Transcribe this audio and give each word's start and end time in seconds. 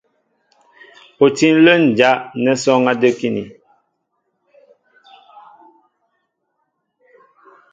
U 1.23 1.25
tí 1.35 1.47
ǹlə́ 1.57 1.75
ǹjá' 1.93 2.17
nɛ́ 2.43 2.55
sɔ́ɔ́ŋ 2.61 2.83
á 2.91 2.93
də́kíní. 3.01 3.43